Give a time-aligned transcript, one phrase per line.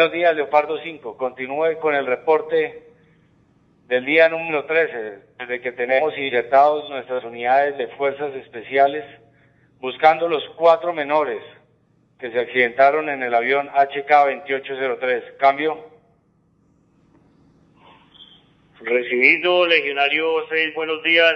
[0.00, 1.18] Buenos días, Leopardo 5.
[1.18, 2.84] Continúe con el reporte
[3.86, 9.04] del día número 13, desde que tenemos inyectados nuestras unidades de fuerzas especiales,
[9.78, 11.42] buscando los cuatro menores
[12.18, 15.36] que se accidentaron en el avión HK-2803.
[15.36, 15.90] Cambio.
[18.80, 21.34] Recibido, Legionario 6, buenos días.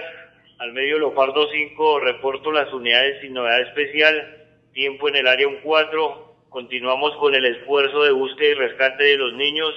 [0.57, 4.47] Al medio Leopardo 5, reporto las unidades sin novedad especial.
[4.73, 6.34] Tiempo en el área 4.
[6.55, 9.73] Continuamos con el esfuerzo de búsqueda y rescate de los niños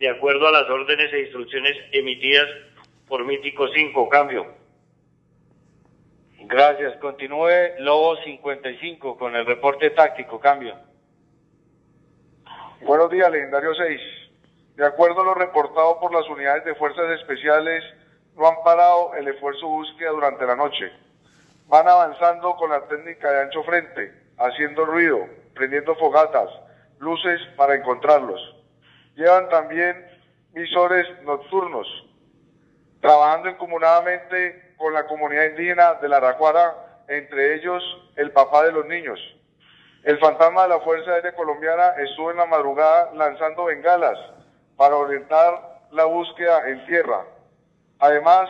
[0.00, 2.48] de acuerdo a las órdenes e instrucciones emitidas
[3.06, 4.08] por Mítico 5.
[4.08, 4.48] Cambio.
[6.40, 6.96] Gracias.
[6.96, 10.40] Continúe Lobo 55 con el reporte táctico.
[10.40, 10.74] Cambio.
[12.80, 14.00] Buenos días, Legendario 6.
[14.74, 17.84] De acuerdo a lo reportado por las unidades de fuerzas especiales,
[18.34, 20.90] no han parado el esfuerzo de búsqueda durante la noche.
[21.68, 26.48] Van avanzando con la técnica de ancho frente, haciendo ruido, prendiendo fogatas,
[26.98, 28.40] luces para encontrarlos.
[29.16, 30.06] Llevan también
[30.52, 31.86] visores nocturnos,
[33.00, 37.82] trabajando incomunadamente con la comunidad indígena de la Aracuara, entre ellos
[38.14, 39.18] el papá de los niños.
[40.04, 44.18] El fantasma de la Fuerza Aérea Colombiana estuvo en la madrugada lanzando bengalas
[44.76, 47.24] para orientar la búsqueda en tierra.
[47.98, 48.48] Además,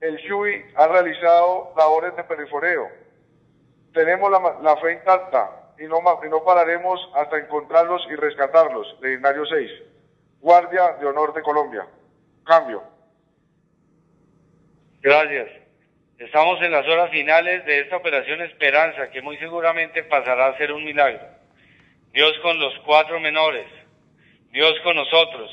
[0.00, 2.88] el SHUI ha realizado labores de periforeo.
[3.94, 8.96] Tenemos la, fe intacta y no, y no pararemos hasta encontrarlos y rescatarlos.
[9.00, 9.70] Legendario 6.
[10.40, 11.86] Guardia de Honor de Colombia.
[12.44, 12.82] Cambio.
[15.00, 15.48] Gracias.
[16.18, 20.72] Estamos en las horas finales de esta operación Esperanza, que muy seguramente pasará a ser
[20.72, 21.20] un milagro.
[22.12, 23.66] Dios con los cuatro menores,
[24.50, 25.50] Dios con nosotros.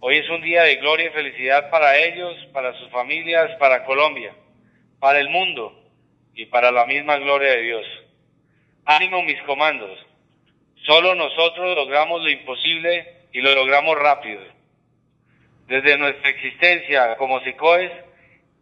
[0.00, 4.34] Hoy es un día de gloria y felicidad para ellos, para sus familias, para Colombia,
[4.98, 5.74] para el mundo
[6.34, 7.86] y para la misma gloria de Dios.
[8.90, 10.04] Ánimo mis comandos.
[10.84, 14.42] Solo nosotros logramos lo imposible y lo logramos rápido.
[15.68, 17.92] Desde nuestra existencia como SICOES,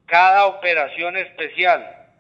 [0.05, 2.11] cada operación especial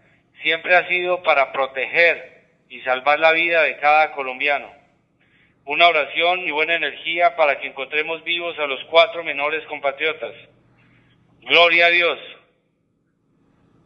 [0.43, 4.73] siempre ha sido para proteger y salvar la vida de cada colombiano.
[5.67, 10.33] Una oración y buena energía para que encontremos vivos a los cuatro menores compatriotas.
[11.43, 12.19] Gloria a Dios.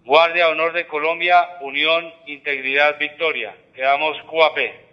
[0.04, 3.54] Guardia Honor de Colombia, Unión, Integridad, Victoria.
[3.74, 4.91] Quedamos QAP.